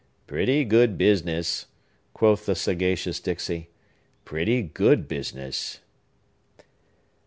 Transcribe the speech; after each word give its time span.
"Pretty 0.25 0.65
good 0.65 0.97
business!" 0.97 1.67
quoth 2.15 2.47
the 2.47 2.55
sagacious 2.55 3.19
Dixey,—"pretty 3.19 4.63
good 4.63 5.07
business!" 5.07 5.79